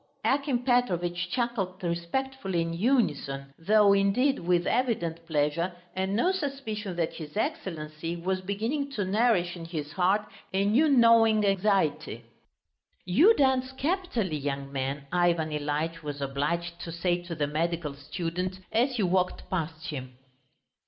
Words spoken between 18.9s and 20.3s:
he walked past him.